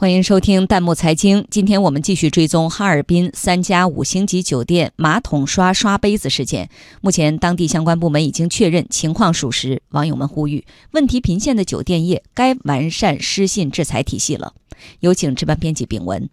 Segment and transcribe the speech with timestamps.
[0.00, 1.46] 欢迎收听弹幕财经。
[1.50, 6.70] 今天我们继续追踪哈尔滨三家五星级酒店马桶刷刷杯子事件。
[7.02, 9.82] 目前，当地相关部门已经确认情况属实。
[9.90, 14.54] 网友们呼吁，问题频现的酒店业该完善失信制裁体系了。
[15.00, 16.30] 有请值班编辑丙文。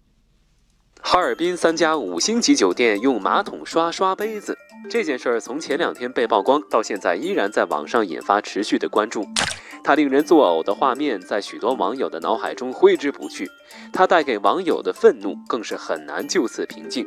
[1.02, 4.58] 哈尔滨三家五星级酒店用马桶刷刷杯子
[4.90, 9.28] 这件事儿，从前两天被曝光到现在，依然在网上引发持续的关注。
[9.84, 13.50] 他令人作呕的画面在许多网友的脑海中挥之不去，
[13.94, 17.06] 他带给网友的愤怒更是很难就此平静。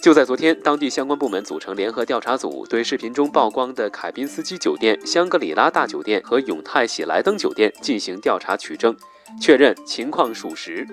[0.00, 8.96] 就在昨天，当地相关部门组成联合调查组，对视频中曝光的凯宾斯基酒店、香格里拉大酒店和永泰喜来登酒店进行调查取证，
[9.40, 10.86] 确认情况属实。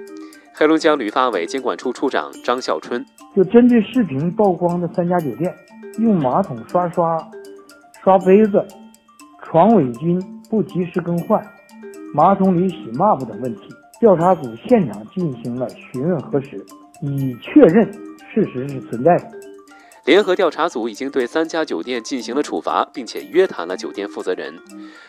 [0.54, 5.56] 黑龙江旅发委监管处处长张孝春就针对视频曝光的三家酒店
[6.00, 7.18] 用马桶刷刷、
[8.04, 8.66] 刷杯子、
[9.42, 10.22] 床围巾。
[10.50, 11.40] 不及时更换，
[12.14, 13.62] 马桶里洗抹布等问题，
[14.00, 16.58] 调查组现场进行了询问核实，
[17.02, 17.86] 已确认
[18.34, 19.32] 事实是存在的。
[20.06, 24.56] 联合调查组已经对三家酒店进行了处罚，并且约谈了酒店负责人。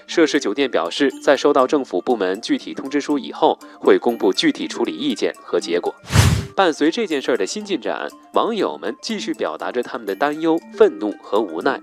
[0.06, 5.94] 涉事酒店表示，在收到政府部门具体通知书以后，会公布具体处理意见和结果。
[6.54, 11.80] 伴随这件事儿的新进展，网友们继续表达着他们的担忧、愤怒和无奈。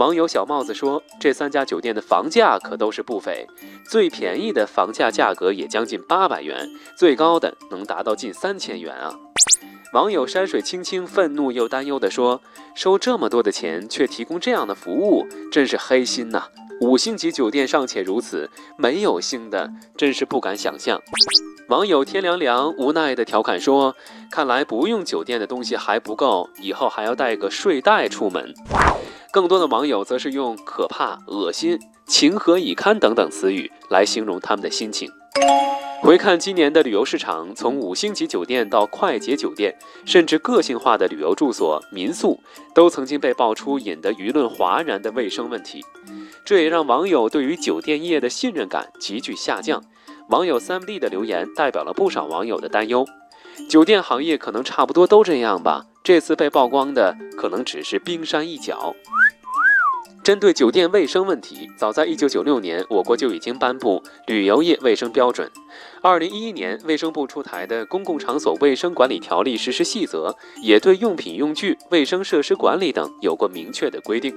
[0.00, 3.46] 网友小帽子说：“这三家酒店的房价可都是不菲，
[3.84, 9.14] 最便宜的房价价格也将近八百元，最高的能达到近三千元啊！”
[9.92, 12.40] 网友山水青青愤怒又担忧地说
[12.74, 16.44] ：“收这么多的钱却提供这样的服务，真是黑心呐！
[16.80, 20.98] 五星级酒店尚且如此，没有星的真是不敢想象。”
[21.68, 23.94] 网友天凉凉无奈地调侃说
[24.32, 28.54] ：“看来不用酒店的东西还不够，以后还要带个睡袋出门。”
[29.32, 35.08] 更多的网友则是用可怕、恶心、情何以堪等等词语来形容他们的心情。
[36.02, 42.40] 回看今年的旅游市场，从五星级酒店到快捷酒店，甚至个性化的旅游住所、民宿，
[42.74, 45.84] 都曾经被爆出引得舆论哗然的卫生问题。
[46.44, 49.84] 这也让网友对于酒店业的信任感急剧下降。
[50.30, 53.06] 网友三 D 的留言代表了不少网友的担忧：
[53.68, 55.84] 酒店行业可能差不多都这样吧。
[56.02, 58.94] 这次被曝光的可能只是冰山一角。
[60.22, 65.50] 针对酒店卫生问题，早在1996年，我国就已经颁布《旅游业卫生标准》。
[66.02, 74.34] 2011年，卫生部出台的《公共场所卫生管理条例实施细则》也对用品用具、卫生设施管理等有过明确的规定。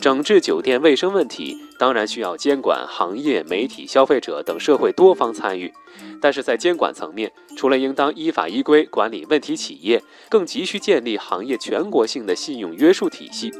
[0.00, 5.72] 整治酒店卫生问题，当然需要监管、行业、媒体、消费者等社会多方参与。
[6.20, 13.52] 但是在监管层面，除了应当依法依规管理问题企业，更急需建立行业全国性的信用约束体系。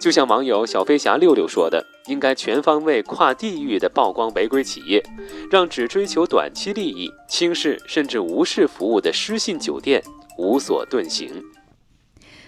[0.00, 5.04] 就像网友小飞侠六六说的，应该全方位、跨地域的曝光违规企业，
[5.50, 10.02] 让只追求短期利益、轻视甚至无视服务的失信酒店
[10.38, 11.30] 无所遁形。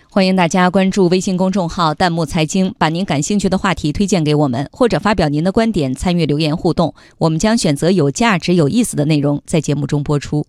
[0.09, 6.95] 欢迎大家关注微信公众号“弹幕财经”，把您感兴趣的话题推荐给我们，或者发表您的观点，参与留言互动。
[7.19, 10.47] 我们将选择有价值、有意思的内容在节目中播出。